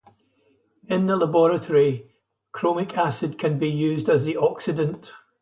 In 0.87 1.05
the 1.05 1.15
laboratory, 1.15 2.09
chromic 2.51 2.95
acid 2.97 3.37
can 3.37 3.59
be 3.59 3.69
used 3.69 4.09
as 4.09 4.25
the 4.25 4.33
oxidant. 4.35 5.11